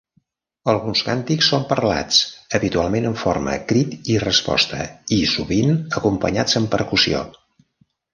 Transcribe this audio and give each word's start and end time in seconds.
Alguns 0.71 1.01
càntics 1.07 1.49
són 1.51 1.65
parlats, 1.73 2.21
habitualment 2.59 3.07
en 3.09 3.17
format 3.23 3.67
crit 3.71 4.09
i 4.15 4.15
resposta 4.23 4.79
i 5.19 5.19
sovint 5.35 5.77
acompanyats 6.01 6.59
amb 6.61 6.73
percussió. 6.77 7.21